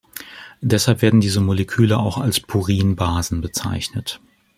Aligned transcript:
Deswegen 0.61 1.01
werden 1.03 1.19
diese 1.21 1.41
Moleküle 1.41 1.99
auch 1.99 2.17
als 2.17 2.39
Purin-Basen 2.39 3.39
bezeichnet. 3.39 4.19